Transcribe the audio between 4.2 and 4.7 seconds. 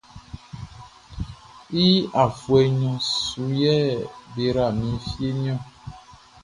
be yra